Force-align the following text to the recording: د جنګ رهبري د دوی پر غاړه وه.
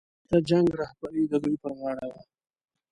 د 0.31 0.33
جنګ 0.49 0.67
رهبري 0.81 1.23
د 1.29 1.33
دوی 1.43 1.55
پر 1.61 1.71
غاړه 1.79 2.05
وه. 2.11 2.21